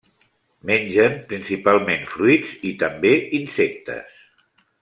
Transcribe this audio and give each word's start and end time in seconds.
Mengen 0.69 1.19
principalment 1.33 2.09
fruits 2.15 2.57
i 2.73 2.75
també 2.85 3.15
insectes. 3.41 4.21